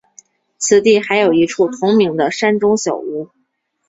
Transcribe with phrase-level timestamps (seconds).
[0.57, 3.29] 此地还有一处同名的山中小屋。